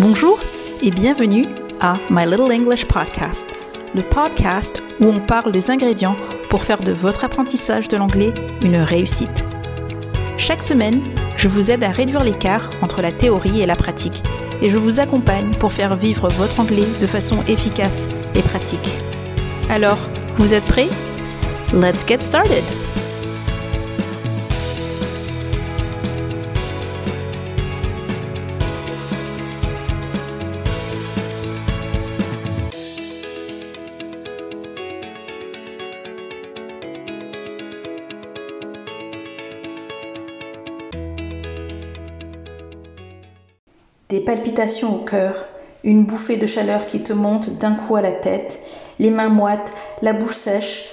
Bonjour 0.00 0.38
et 0.80 0.92
bienvenue 0.92 1.46
à 1.80 1.98
My 2.08 2.24
Little 2.24 2.52
English 2.52 2.86
Podcast, 2.86 3.48
le 3.96 4.02
podcast 4.02 4.80
où 5.00 5.06
on 5.06 5.20
parle 5.20 5.50
des 5.50 5.72
ingrédients 5.72 6.16
pour 6.50 6.62
faire 6.62 6.80
de 6.80 6.92
votre 6.92 7.24
apprentissage 7.24 7.88
de 7.88 7.96
l'anglais 7.96 8.32
une 8.62 8.76
réussite. 8.76 9.44
Chaque 10.36 10.62
semaine, 10.62 11.02
je 11.36 11.48
vous 11.48 11.72
aide 11.72 11.82
à 11.82 11.90
réduire 11.90 12.22
l'écart 12.22 12.70
entre 12.80 13.02
la 13.02 13.10
théorie 13.10 13.60
et 13.60 13.66
la 13.66 13.74
pratique 13.74 14.22
et 14.62 14.70
je 14.70 14.78
vous 14.78 15.00
accompagne 15.00 15.50
pour 15.54 15.72
faire 15.72 15.96
vivre 15.96 16.28
votre 16.28 16.60
anglais 16.60 16.86
de 17.00 17.06
façon 17.08 17.42
efficace 17.48 18.06
et 18.36 18.42
pratique. 18.42 18.92
Alors, 19.68 19.98
vous 20.36 20.54
êtes 20.54 20.64
prêts? 20.64 20.90
Let's 21.72 22.06
get 22.06 22.22
started! 22.22 22.62
Des 44.18 44.24
palpitations 44.24 44.96
au 44.96 45.04
cœur, 45.04 45.46
une 45.84 46.04
bouffée 46.04 46.36
de 46.36 46.46
chaleur 46.46 46.86
qui 46.86 47.04
te 47.04 47.12
monte 47.12 47.58
d'un 47.58 47.74
coup 47.74 47.94
à 47.94 48.02
la 48.02 48.10
tête, 48.10 48.58
les 48.98 49.12
mains 49.12 49.28
moites, 49.28 49.72
la 50.02 50.12
bouche 50.12 50.34
sèche, 50.34 50.88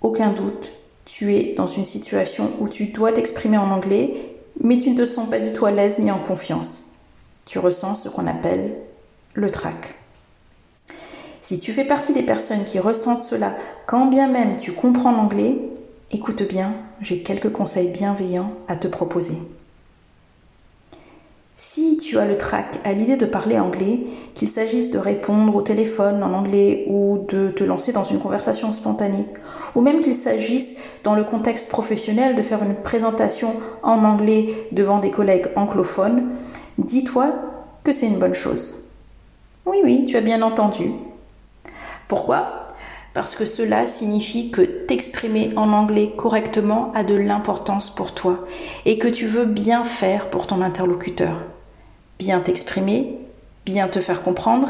aucun 0.00 0.30
doute, 0.30 0.72
tu 1.04 1.36
es 1.36 1.54
dans 1.54 1.66
une 1.66 1.84
situation 1.84 2.52
où 2.58 2.70
tu 2.70 2.86
dois 2.86 3.12
t'exprimer 3.12 3.58
en 3.58 3.70
anglais, 3.70 4.34
mais 4.62 4.78
tu 4.78 4.90
ne 4.90 4.96
te 4.96 5.04
sens 5.04 5.28
pas 5.28 5.40
du 5.40 5.52
tout 5.52 5.66
à 5.66 5.72
l'aise 5.72 5.98
ni 5.98 6.10
en 6.10 6.20
confiance. 6.20 6.84
Tu 7.44 7.58
ressens 7.58 7.96
ce 7.96 8.08
qu'on 8.08 8.26
appelle 8.26 8.76
le 9.34 9.50
trac. 9.50 9.94
Si 11.42 11.58
tu 11.58 11.72
fais 11.72 11.84
partie 11.84 12.14
des 12.14 12.22
personnes 12.22 12.64
qui 12.64 12.78
ressentent 12.78 13.22
cela, 13.22 13.56
quand 13.86 14.06
bien 14.06 14.26
même 14.26 14.56
tu 14.56 14.72
comprends 14.72 15.12
l'anglais, 15.12 15.58
écoute 16.10 16.44
bien, 16.48 16.72
j'ai 17.02 17.22
quelques 17.22 17.52
conseils 17.52 17.88
bienveillants 17.88 18.54
à 18.68 18.76
te 18.76 18.88
proposer. 18.88 19.36
Si 21.62 21.98
tu 21.98 22.18
as 22.18 22.24
le 22.24 22.38
trac 22.38 22.80
à 22.84 22.92
l'idée 22.92 23.18
de 23.18 23.26
parler 23.26 23.58
anglais, 23.58 24.06
qu'il 24.32 24.48
s'agisse 24.48 24.90
de 24.90 24.98
répondre 24.98 25.54
au 25.54 25.60
téléphone 25.60 26.22
en 26.22 26.32
anglais 26.32 26.86
ou 26.88 27.26
de 27.28 27.50
te 27.50 27.62
lancer 27.62 27.92
dans 27.92 28.02
une 28.02 28.18
conversation 28.18 28.72
spontanée, 28.72 29.26
ou 29.74 29.82
même 29.82 30.00
qu'il 30.00 30.14
s'agisse 30.14 30.78
dans 31.04 31.14
le 31.14 31.22
contexte 31.22 31.68
professionnel 31.68 32.34
de 32.34 32.40
faire 32.40 32.62
une 32.62 32.76
présentation 32.76 33.56
en 33.82 34.04
anglais 34.04 34.68
devant 34.72 35.00
des 35.00 35.10
collègues 35.10 35.50
anglophones, 35.54 36.30
dis-toi 36.78 37.30
que 37.84 37.92
c'est 37.92 38.06
une 38.06 38.18
bonne 38.18 38.32
chose. 38.32 38.88
Oui, 39.66 39.82
oui, 39.84 40.06
tu 40.08 40.16
as 40.16 40.22
bien 40.22 40.40
entendu. 40.40 40.92
Pourquoi? 42.08 42.59
Parce 43.12 43.34
que 43.34 43.44
cela 43.44 43.86
signifie 43.86 44.50
que 44.50 44.62
t'exprimer 44.62 45.52
en 45.56 45.72
anglais 45.72 46.12
correctement 46.16 46.92
a 46.94 47.02
de 47.02 47.14
l'importance 47.14 47.90
pour 47.90 48.14
toi 48.14 48.46
et 48.84 48.98
que 48.98 49.08
tu 49.08 49.26
veux 49.26 49.46
bien 49.46 49.84
faire 49.84 50.30
pour 50.30 50.46
ton 50.46 50.62
interlocuteur 50.62 51.40
bien 52.20 52.40
t'exprimer, 52.40 53.18
bien 53.64 53.88
te 53.88 53.98
faire 53.98 54.22
comprendre 54.22 54.68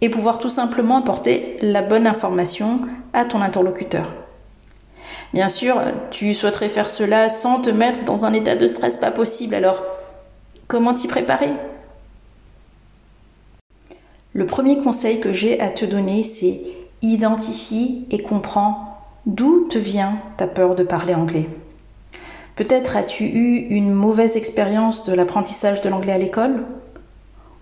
et 0.00 0.08
pouvoir 0.08 0.38
tout 0.38 0.48
simplement 0.48 0.96
apporter 0.96 1.58
la 1.60 1.82
bonne 1.82 2.06
information 2.06 2.80
à 3.12 3.26
ton 3.26 3.42
interlocuteur. 3.42 4.14
Bien 5.34 5.48
sûr, 5.48 5.78
tu 6.10 6.32
souhaiterais 6.32 6.70
faire 6.70 6.88
cela 6.88 7.28
sans 7.28 7.60
te 7.60 7.68
mettre 7.68 8.04
dans 8.04 8.24
un 8.24 8.32
état 8.32 8.56
de 8.56 8.66
stress 8.66 8.96
pas 8.96 9.10
possible, 9.10 9.54
alors 9.54 9.82
comment 10.66 10.94
t'y 10.94 11.08
préparer? 11.08 11.50
Le 14.32 14.46
premier 14.46 14.78
conseil 14.78 15.20
que 15.20 15.32
j'ai 15.32 15.60
à 15.60 15.68
te 15.68 15.84
donner, 15.84 16.24
c'est 16.24 16.62
identifie 17.02 18.06
et 18.10 18.22
comprends 18.22 18.98
d'où 19.26 19.66
te 19.68 19.78
vient 19.78 20.18
ta 20.36 20.46
peur 20.46 20.74
de 20.74 20.82
parler 20.82 21.14
anglais. 21.14 21.46
Peut-être 22.56 22.96
as-tu 22.96 23.24
eu 23.24 23.66
une 23.70 23.92
mauvaise 23.92 24.36
expérience 24.36 25.04
de 25.04 25.14
l'apprentissage 25.14 25.80
de 25.80 25.88
l'anglais 25.88 26.12
à 26.12 26.18
l'école? 26.18 26.64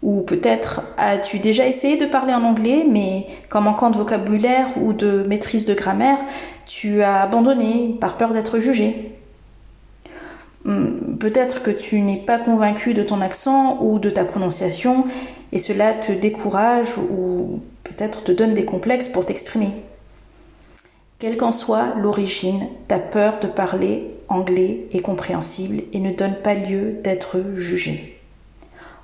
Ou 0.02 0.22
peut-être 0.22 0.82
as-tu 0.96 1.38
déjà 1.38 1.66
essayé 1.66 1.96
de 1.96 2.06
parler 2.06 2.32
en 2.32 2.44
anglais, 2.44 2.86
mais 2.88 3.26
qu'en 3.50 3.60
manquant 3.60 3.90
de 3.90 3.96
vocabulaire 3.96 4.68
ou 4.80 4.92
de 4.92 5.24
maîtrise 5.28 5.66
de 5.66 5.74
grammaire, 5.74 6.18
tu 6.66 7.02
as 7.02 7.22
abandonné 7.22 7.96
par 8.00 8.16
peur 8.16 8.32
d'être 8.32 8.58
jugé? 8.58 9.12
Hmm, 10.64 11.16
Peut-être 11.18 11.62
que 11.62 11.70
tu 11.70 12.00
n'es 12.00 12.16
pas 12.16 12.38
convaincu 12.38 12.94
de 12.94 13.02
ton 13.02 13.20
accent 13.20 13.78
ou 13.80 13.98
de 13.98 14.10
ta 14.10 14.24
prononciation 14.24 15.06
et 15.52 15.58
cela 15.58 15.94
te 15.94 16.12
décourage 16.12 16.98
ou 16.98 17.60
peut-être 17.96 18.24
te 18.24 18.32
donne 18.32 18.54
des 18.54 18.64
complexes 18.64 19.08
pour 19.08 19.26
t'exprimer. 19.26 19.70
Quelle 21.18 21.36
qu'en 21.36 21.52
soit 21.52 21.94
l'origine, 21.96 22.68
ta 22.88 22.98
peur 22.98 23.40
de 23.40 23.46
parler 23.46 24.10
anglais 24.28 24.86
est 24.92 25.00
compréhensible 25.00 25.82
et 25.92 26.00
ne 26.00 26.12
donne 26.12 26.36
pas 26.42 26.54
lieu 26.54 26.98
d'être 27.02 27.38
jugé. 27.56 28.20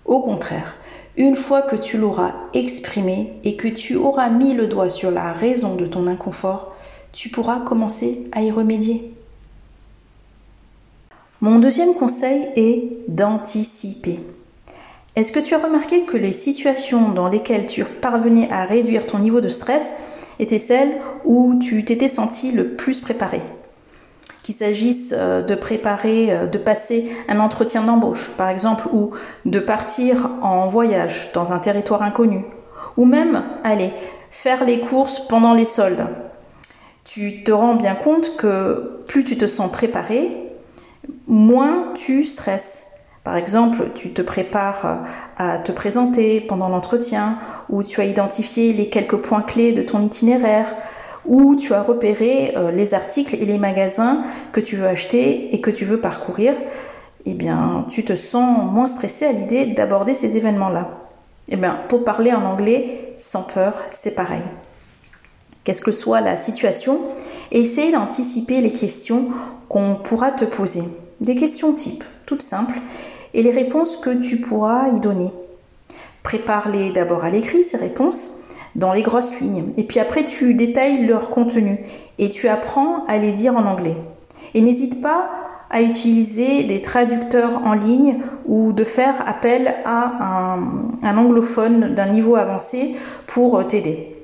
Au 0.04 0.20
contraire, 0.20 0.76
une 1.16 1.36
fois 1.36 1.62
que 1.62 1.76
tu 1.76 1.96
l'auras 1.96 2.32
exprimé 2.54 3.34
et 3.44 3.56
que 3.56 3.68
tu 3.68 3.96
auras 3.96 4.28
mis 4.28 4.54
le 4.54 4.66
doigt 4.66 4.88
sur 4.88 5.10
la 5.10 5.32
raison 5.32 5.74
de 5.76 5.86
ton 5.86 6.06
inconfort, 6.06 6.74
tu 7.12 7.28
pourras 7.28 7.60
commencer 7.60 8.26
à 8.32 8.42
y 8.42 8.50
remédier. 8.50 9.12
Mon 11.40 11.58
deuxième 11.58 11.94
conseil 11.94 12.48
est 12.56 12.88
d'anticiper. 13.08 14.18
Est-ce 15.14 15.30
que 15.30 15.40
tu 15.40 15.54
as 15.54 15.58
remarqué 15.58 16.04
que 16.04 16.16
les 16.16 16.32
situations 16.32 17.10
dans 17.10 17.28
lesquelles 17.28 17.66
tu 17.66 17.84
parvenais 17.84 18.50
à 18.50 18.64
réduire 18.64 19.06
ton 19.06 19.18
niveau 19.18 19.42
de 19.42 19.50
stress 19.50 19.92
étaient 20.38 20.58
celles 20.58 21.02
où 21.26 21.58
tu 21.60 21.84
t'étais 21.84 22.08
senti 22.08 22.50
le 22.50 22.68
plus 22.68 22.98
préparé? 22.98 23.42
Qu'il 24.42 24.54
s'agisse 24.54 25.14
euh, 25.16 25.42
de 25.42 25.54
préparer, 25.54 26.32
euh, 26.32 26.46
de 26.46 26.56
passer 26.56 27.12
un 27.28 27.40
entretien 27.40 27.82
d'embauche, 27.82 28.30
par 28.38 28.48
exemple, 28.48 28.88
ou 28.90 29.10
de 29.44 29.58
partir 29.58 30.30
en 30.40 30.66
voyage 30.66 31.30
dans 31.34 31.52
un 31.52 31.58
territoire 31.58 32.02
inconnu, 32.02 32.46
ou 32.96 33.04
même, 33.04 33.42
allez, 33.64 33.90
faire 34.30 34.64
les 34.64 34.80
courses 34.80 35.20
pendant 35.28 35.52
les 35.52 35.66
soldes. 35.66 36.06
Tu 37.04 37.44
te 37.44 37.52
rends 37.52 37.74
bien 37.74 37.94
compte 37.94 38.34
que 38.36 39.02
plus 39.06 39.24
tu 39.24 39.36
te 39.36 39.46
sens 39.46 39.70
préparé, 39.70 40.30
moins 41.26 41.92
tu 41.94 42.24
stresses. 42.24 42.91
Par 43.24 43.36
exemple, 43.36 43.90
tu 43.94 44.10
te 44.10 44.20
prépares 44.20 45.04
à 45.38 45.58
te 45.58 45.70
présenter 45.70 46.40
pendant 46.40 46.68
l'entretien, 46.68 47.38
ou 47.68 47.84
tu 47.84 48.00
as 48.00 48.04
identifié 48.04 48.72
les 48.72 48.88
quelques 48.88 49.16
points 49.16 49.42
clés 49.42 49.72
de 49.72 49.82
ton 49.82 50.00
itinéraire, 50.00 50.74
ou 51.24 51.54
tu 51.54 51.72
as 51.72 51.82
repéré 51.82 52.54
euh, 52.56 52.72
les 52.72 52.94
articles 52.94 53.36
et 53.36 53.44
les 53.44 53.58
magasins 53.58 54.24
que 54.52 54.60
tu 54.60 54.76
veux 54.76 54.88
acheter 54.88 55.54
et 55.54 55.60
que 55.60 55.70
tu 55.70 55.84
veux 55.84 56.00
parcourir. 56.00 56.54
Eh 57.24 57.34
bien, 57.34 57.86
tu 57.90 58.04
te 58.04 58.16
sens 58.16 58.72
moins 58.72 58.88
stressé 58.88 59.26
à 59.26 59.32
l'idée 59.32 59.66
d'aborder 59.66 60.14
ces 60.14 60.36
événements-là. 60.36 60.88
Eh 61.48 61.56
bien, 61.56 61.78
pour 61.88 62.02
parler 62.02 62.32
en 62.32 62.44
anglais 62.44 63.14
sans 63.18 63.42
peur, 63.42 63.74
c'est 63.92 64.16
pareil. 64.16 64.42
Qu'est-ce 65.62 65.80
que 65.80 65.92
soit 65.92 66.20
la 66.20 66.36
situation, 66.36 66.98
essaye 67.52 67.92
d'anticiper 67.92 68.60
les 68.60 68.72
questions 68.72 69.28
qu'on 69.68 69.94
pourra 69.94 70.32
te 70.32 70.44
poser. 70.44 70.82
Des 71.20 71.36
questions 71.36 71.72
types, 71.72 72.02
toutes 72.26 72.42
simples, 72.42 72.80
et 73.34 73.42
les 73.42 73.50
réponses 73.50 73.96
que 73.96 74.10
tu 74.10 74.38
pourras 74.38 74.88
y 74.88 75.00
donner. 75.00 75.30
Prépare-les 76.22 76.90
d'abord 76.90 77.24
à 77.24 77.30
l'écrit, 77.30 77.64
ces 77.64 77.76
réponses, 77.76 78.42
dans 78.74 78.92
les 78.92 79.02
grosses 79.02 79.40
lignes. 79.40 79.72
Et 79.76 79.84
puis 79.84 80.00
après, 80.00 80.24
tu 80.24 80.54
détailles 80.54 81.06
leur 81.06 81.30
contenu 81.30 81.80
et 82.18 82.30
tu 82.30 82.48
apprends 82.48 83.04
à 83.06 83.18
les 83.18 83.32
dire 83.32 83.56
en 83.56 83.66
anglais. 83.66 83.96
Et 84.54 84.60
n'hésite 84.60 85.02
pas 85.02 85.30
à 85.70 85.82
utiliser 85.82 86.64
des 86.64 86.82
traducteurs 86.82 87.62
en 87.64 87.72
ligne 87.72 88.18
ou 88.46 88.72
de 88.72 88.84
faire 88.84 89.26
appel 89.26 89.74
à 89.84 90.12
un, 90.20 90.58
un 91.02 91.16
anglophone 91.16 91.94
d'un 91.94 92.06
niveau 92.06 92.36
avancé 92.36 92.94
pour 93.26 93.66
t'aider. 93.66 94.14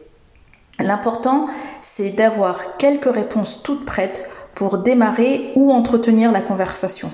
L'important, 0.78 1.48
c'est 1.80 2.10
d'avoir 2.10 2.76
quelques 2.76 3.12
réponses 3.12 3.62
toutes 3.64 3.84
prêtes 3.84 4.28
pour 4.54 4.78
démarrer 4.78 5.52
ou 5.56 5.72
entretenir 5.72 6.30
la 6.30 6.40
conversation. 6.40 7.10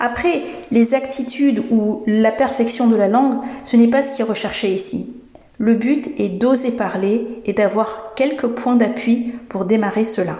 Après, 0.00 0.42
les 0.70 0.94
actitudes 0.94 1.62
ou 1.70 2.02
la 2.06 2.32
perfection 2.32 2.88
de 2.88 2.96
la 2.96 3.08
langue, 3.08 3.38
ce 3.64 3.76
n'est 3.76 3.88
pas 3.88 4.02
ce 4.02 4.14
qui 4.14 4.22
est 4.22 4.24
recherché 4.24 4.72
ici. 4.72 5.14
Le 5.58 5.74
but 5.74 6.08
est 6.18 6.30
d'oser 6.30 6.72
parler 6.72 7.40
et 7.44 7.52
d'avoir 7.52 8.14
quelques 8.16 8.48
points 8.48 8.74
d'appui 8.74 9.34
pour 9.48 9.64
démarrer 9.64 10.04
cela. 10.04 10.38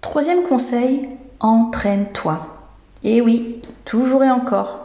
Troisième 0.00 0.42
conseil, 0.42 1.08
entraîne-toi. 1.40 2.46
Et 3.02 3.20
oui, 3.20 3.60
toujours 3.84 4.24
et 4.24 4.30
encore. 4.30 4.84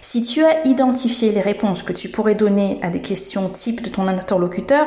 Si 0.00 0.22
tu 0.22 0.42
as 0.44 0.66
identifié 0.66 1.32
les 1.32 1.40
réponses 1.40 1.82
que 1.82 1.92
tu 1.92 2.08
pourrais 2.08 2.34
donner 2.34 2.78
à 2.82 2.90
des 2.90 3.00
questions 3.00 3.48
types 3.48 3.82
de 3.82 3.90
ton 3.90 4.06
interlocuteur, 4.06 4.86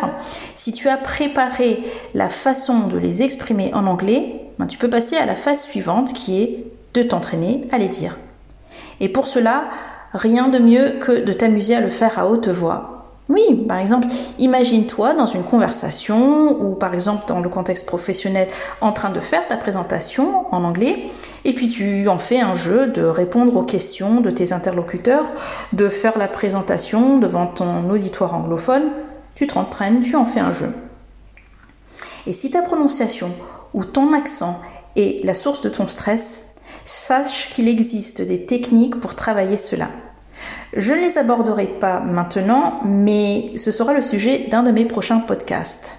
si 0.55 0.71
tu 0.71 0.89
as 0.89 0.97
préparé 0.97 1.83
la 2.13 2.29
façon 2.29 2.87
de 2.87 2.97
les 2.97 3.21
exprimer 3.21 3.71
en 3.73 3.85
anglais, 3.85 4.47
ben, 4.57 4.65
tu 4.67 4.77
peux 4.77 4.89
passer 4.89 5.17
à 5.17 5.25
la 5.25 5.35
phase 5.35 5.63
suivante 5.63 6.13
qui 6.13 6.41
est 6.41 6.65
de 6.93 7.03
t'entraîner 7.03 7.67
à 7.71 7.77
les 7.77 7.87
dire. 7.87 8.17
Et 8.99 9.09
pour 9.09 9.27
cela, 9.27 9.65
rien 10.13 10.47
de 10.47 10.59
mieux 10.59 10.99
que 10.99 11.23
de 11.23 11.33
t'amuser 11.33 11.75
à 11.75 11.81
le 11.81 11.89
faire 11.89 12.19
à 12.19 12.27
haute 12.27 12.47
voix 12.47 13.01
oui, 13.31 13.65
par 13.65 13.77
exemple, 13.77 14.07
imagine-toi 14.39 15.13
dans 15.13 15.25
une 15.25 15.43
conversation 15.43 16.61
ou 16.61 16.75
par 16.75 16.93
exemple 16.93 17.23
dans 17.27 17.39
le 17.39 17.47
contexte 17.47 17.85
professionnel 17.85 18.49
en 18.81 18.91
train 18.91 19.09
de 19.09 19.21
faire 19.21 19.47
ta 19.47 19.55
présentation 19.55 20.53
en 20.53 20.65
anglais 20.65 21.05
et 21.45 21.53
puis 21.53 21.69
tu 21.69 22.09
en 22.09 22.19
fais 22.19 22.41
un 22.41 22.55
jeu 22.55 22.87
de 22.87 23.03
répondre 23.03 23.55
aux 23.55 23.63
questions 23.63 24.19
de 24.19 24.31
tes 24.31 24.51
interlocuteurs, 24.51 25.25
de 25.71 25.87
faire 25.87 26.17
la 26.17 26.27
présentation 26.27 27.19
devant 27.19 27.47
ton 27.47 27.89
auditoire 27.89 28.35
anglophone. 28.35 28.89
Tu 29.35 29.47
te 29.47 29.53
t'entraînes, 29.53 30.01
tu 30.01 30.17
en 30.17 30.25
fais 30.25 30.41
un 30.41 30.51
jeu. 30.51 30.73
Et 32.27 32.33
si 32.33 32.51
ta 32.51 32.61
prononciation 32.61 33.31
ou 33.73 33.85
ton 33.85 34.13
accent 34.13 34.59
est 34.97 35.23
la 35.23 35.35
source 35.35 35.61
de 35.61 35.69
ton 35.69 35.87
stress, 35.87 36.50
sache 36.85 37.53
qu'il 37.53 37.67
existe 37.67 38.21
des 38.21 38.45
techniques 38.45 38.99
pour 38.99 39.15
travailler 39.15 39.57
cela. 39.57 39.89
Je 40.75 40.93
ne 40.93 40.99
les 40.99 41.17
aborderai 41.17 41.67
pas 41.67 41.99
maintenant, 41.99 42.81
mais 42.85 43.51
ce 43.57 43.71
sera 43.71 43.93
le 43.93 44.01
sujet 44.01 44.47
d'un 44.49 44.63
de 44.63 44.71
mes 44.71 44.85
prochains 44.85 45.19
podcasts. 45.19 45.91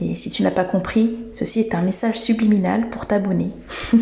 Et 0.00 0.14
si 0.14 0.30
tu 0.30 0.42
n'as 0.42 0.50
pas 0.50 0.64
compris, 0.64 1.18
ceci 1.34 1.60
est 1.60 1.74
un 1.74 1.82
message 1.82 2.18
subliminal 2.20 2.90
pour 2.90 3.06
t'abonner. 3.06 3.52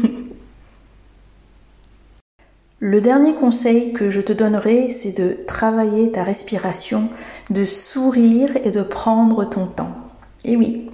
le 2.81 3.01
dernier 3.01 3.35
conseil 3.35 3.93
que 3.93 4.11
je 4.11 4.21
te 4.21 4.33
donnerai, 4.33 4.91
c'est 4.91 5.13
de 5.13 5.39
travailler 5.47 6.11
ta 6.11 6.25
respiration, 6.25 7.09
de 7.51 7.65
sourire 7.65 8.51
et 8.65 8.71
de 8.71 8.83
prendre 8.83 9.45
ton 9.49 9.67
temps. 9.67 10.10
Et 10.45 10.57
oui, 10.57 10.91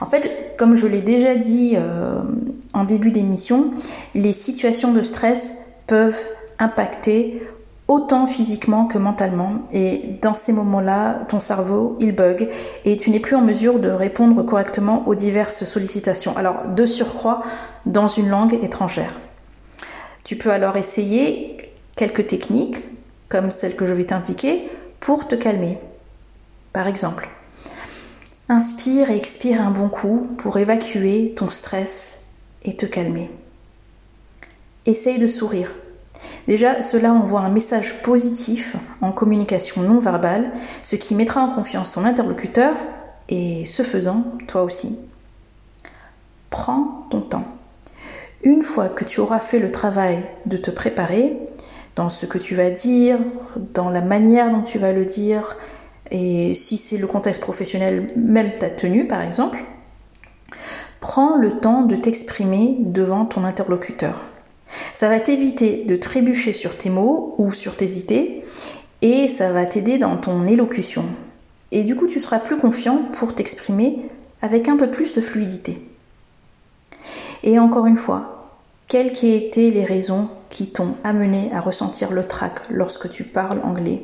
en 0.00 0.06
fait, 0.06 0.54
comme 0.56 0.74
je 0.74 0.86
l'ai 0.86 1.02
déjà 1.02 1.34
dit 1.36 1.74
euh, 1.76 2.20
en 2.72 2.84
début 2.84 3.10
d'émission, 3.10 3.72
les 4.14 4.32
situations 4.32 4.92
de 4.92 5.02
stress 5.02 5.54
peuvent 5.86 6.18
impacter 6.58 7.42
autant 7.88 8.26
physiquement 8.26 8.86
que 8.86 8.98
mentalement. 8.98 9.62
Et 9.72 10.18
dans 10.22 10.34
ces 10.34 10.52
moments-là, 10.52 11.20
ton 11.28 11.40
cerveau, 11.40 11.96
il 12.00 12.14
bug 12.14 12.48
et 12.84 12.96
tu 12.98 13.10
n'es 13.10 13.20
plus 13.20 13.34
en 13.34 13.40
mesure 13.40 13.78
de 13.78 13.88
répondre 13.88 14.42
correctement 14.42 15.08
aux 15.08 15.14
diverses 15.14 15.64
sollicitations. 15.64 16.36
Alors, 16.36 16.66
de 16.74 16.86
surcroît, 16.86 17.42
dans 17.86 18.08
une 18.08 18.28
langue 18.28 18.58
étrangère. 18.62 19.18
Tu 20.24 20.36
peux 20.36 20.50
alors 20.50 20.76
essayer 20.76 21.56
quelques 21.96 22.26
techniques, 22.26 22.76
comme 23.30 23.50
celle 23.50 23.76
que 23.76 23.86
je 23.86 23.94
vais 23.94 24.04
t'indiquer, 24.04 24.68
pour 25.00 25.26
te 25.26 25.34
calmer. 25.34 25.78
Par 26.74 26.86
exemple, 26.86 27.28
inspire 28.48 29.10
et 29.10 29.16
expire 29.16 29.60
un 29.60 29.70
bon 29.70 29.88
coup 29.88 30.28
pour 30.38 30.58
évacuer 30.58 31.34
ton 31.36 31.50
stress 31.50 32.24
et 32.62 32.76
te 32.76 32.86
calmer. 32.86 33.30
Essaye 34.86 35.18
de 35.18 35.26
sourire 35.26 35.72
Déjà, 36.46 36.82
cela 36.82 37.12
envoie 37.12 37.42
un 37.42 37.50
message 37.50 38.02
positif 38.02 38.74
en 39.00 39.12
communication 39.12 39.82
non 39.82 39.98
verbale, 39.98 40.50
ce 40.82 40.96
qui 40.96 41.14
mettra 41.14 41.40
en 41.42 41.54
confiance 41.54 41.92
ton 41.92 42.04
interlocuteur 42.04 42.74
et, 43.28 43.64
ce 43.66 43.82
faisant, 43.82 44.24
toi 44.46 44.62
aussi. 44.62 44.98
Prends 46.50 47.06
ton 47.10 47.20
temps. 47.20 47.44
Une 48.42 48.62
fois 48.62 48.88
que 48.88 49.04
tu 49.04 49.20
auras 49.20 49.40
fait 49.40 49.58
le 49.58 49.70
travail 49.70 50.24
de 50.46 50.56
te 50.56 50.70
préparer 50.70 51.36
dans 51.96 52.08
ce 52.08 52.26
que 52.26 52.38
tu 52.38 52.54
vas 52.54 52.70
dire, 52.70 53.18
dans 53.74 53.90
la 53.90 54.00
manière 54.00 54.50
dont 54.50 54.62
tu 54.62 54.78
vas 54.78 54.92
le 54.92 55.04
dire, 55.04 55.56
et 56.10 56.54
si 56.54 56.76
c'est 56.76 56.96
le 56.96 57.06
contexte 57.06 57.42
professionnel, 57.42 58.08
même 58.16 58.52
ta 58.58 58.70
tenue 58.70 59.06
par 59.06 59.20
exemple, 59.20 59.58
prends 61.00 61.36
le 61.36 61.58
temps 61.58 61.82
de 61.82 61.96
t'exprimer 61.96 62.76
devant 62.80 63.24
ton 63.24 63.44
interlocuteur. 63.44 64.24
Ça 64.94 65.08
va 65.08 65.20
t'éviter 65.20 65.84
de 65.84 65.96
trébucher 65.96 66.52
sur 66.52 66.76
tes 66.76 66.90
mots 66.90 67.34
ou 67.38 67.52
sur 67.52 67.76
tes 67.76 67.90
idées 67.92 68.44
et 69.02 69.28
ça 69.28 69.52
va 69.52 69.64
t'aider 69.64 69.98
dans 69.98 70.16
ton 70.16 70.46
élocution. 70.46 71.04
Et 71.70 71.84
du 71.84 71.96
coup, 71.96 72.06
tu 72.06 72.20
seras 72.20 72.38
plus 72.38 72.56
confiant 72.56 73.02
pour 73.12 73.34
t'exprimer 73.34 74.08
avec 74.42 74.68
un 74.68 74.76
peu 74.76 74.90
plus 74.90 75.14
de 75.14 75.20
fluidité. 75.20 75.82
Et 77.42 77.58
encore 77.58 77.86
une 77.86 77.96
fois, 77.96 78.54
quelles 78.88 79.12
qu'aient 79.12 79.36
été 79.36 79.70
les 79.70 79.84
raisons 79.84 80.28
qui 80.50 80.70
t'ont 80.70 80.94
amené 81.04 81.50
à 81.52 81.60
ressentir 81.60 82.10
le 82.10 82.26
trac 82.26 82.60
lorsque 82.70 83.10
tu 83.10 83.22
parles 83.22 83.60
anglais, 83.62 84.02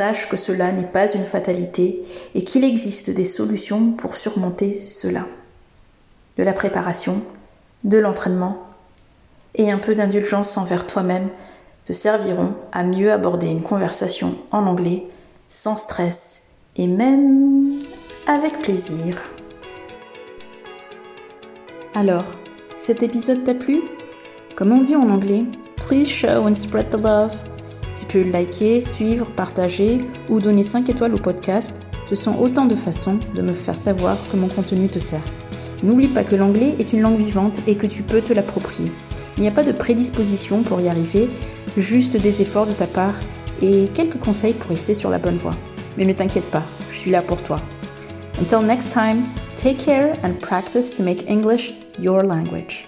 sache 0.00 0.30
que 0.30 0.38
cela 0.38 0.72
n'est 0.72 0.86
pas 0.86 1.12
une 1.12 1.26
fatalité 1.26 2.02
et 2.34 2.42
qu'il 2.42 2.64
existe 2.64 3.10
des 3.10 3.26
solutions 3.26 3.92
pour 3.92 4.16
surmonter 4.16 4.82
cela. 4.88 5.26
De 6.38 6.42
la 6.42 6.54
préparation, 6.54 7.20
de 7.84 7.98
l'entraînement 7.98 8.62
et 9.56 9.70
un 9.70 9.76
peu 9.76 9.94
d'indulgence 9.94 10.56
envers 10.56 10.86
toi-même 10.86 11.28
te 11.84 11.92
serviront 11.92 12.54
à 12.72 12.82
mieux 12.82 13.12
aborder 13.12 13.48
une 13.48 13.62
conversation 13.62 14.36
en 14.52 14.66
anglais 14.66 15.04
sans 15.50 15.76
stress 15.76 16.44
et 16.76 16.86
même 16.86 17.82
avec 18.26 18.58
plaisir. 18.62 19.20
Alors, 21.94 22.24
cet 22.74 23.02
épisode 23.02 23.44
t'a 23.44 23.52
plu? 23.52 23.82
Comme 24.56 24.72
on 24.72 24.80
dit 24.80 24.96
en 24.96 25.10
anglais, 25.10 25.44
please 25.76 26.06
show 26.06 26.48
and 26.48 26.54
spread 26.54 26.88
the 26.88 27.02
love. 27.02 27.49
Tu 27.94 28.06
peux 28.06 28.22
liker, 28.22 28.80
suivre, 28.80 29.30
partager 29.30 29.98
ou 30.28 30.40
donner 30.40 30.64
5 30.64 30.88
étoiles 30.88 31.14
au 31.14 31.18
podcast. 31.18 31.82
Ce 32.08 32.14
sont 32.14 32.36
autant 32.38 32.66
de 32.66 32.74
façons 32.74 33.18
de 33.34 33.42
me 33.42 33.52
faire 33.52 33.76
savoir 33.76 34.16
que 34.30 34.36
mon 34.36 34.48
contenu 34.48 34.88
te 34.88 34.98
sert. 34.98 35.22
N'oublie 35.82 36.08
pas 36.08 36.24
que 36.24 36.36
l'anglais 36.36 36.74
est 36.78 36.92
une 36.92 37.00
langue 37.00 37.18
vivante 37.18 37.56
et 37.66 37.76
que 37.76 37.86
tu 37.86 38.02
peux 38.02 38.20
te 38.20 38.32
l'approprier. 38.32 38.92
Il 39.36 39.42
n'y 39.42 39.48
a 39.48 39.52
pas 39.52 39.64
de 39.64 39.72
prédisposition 39.72 40.62
pour 40.62 40.80
y 40.80 40.88
arriver, 40.88 41.28
juste 41.76 42.16
des 42.16 42.42
efforts 42.42 42.66
de 42.66 42.72
ta 42.72 42.86
part 42.86 43.14
et 43.62 43.88
quelques 43.94 44.18
conseils 44.18 44.54
pour 44.54 44.70
rester 44.70 44.94
sur 44.94 45.10
la 45.10 45.18
bonne 45.18 45.36
voie. 45.36 45.54
Mais 45.96 46.04
ne 46.04 46.12
t'inquiète 46.12 46.50
pas, 46.50 46.64
je 46.92 46.98
suis 46.98 47.10
là 47.10 47.22
pour 47.22 47.42
toi. 47.42 47.60
Until 48.40 48.66
next 48.66 48.92
time, 48.92 49.24
take 49.56 49.78
care 49.78 50.12
and 50.24 50.34
practice 50.40 50.92
to 50.96 51.02
make 51.02 51.28
English 51.28 51.72
your 51.98 52.22
language. 52.22 52.86